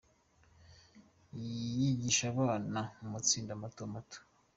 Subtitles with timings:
[1.79, 4.19] Yigisha abana mu matsinda mato mato.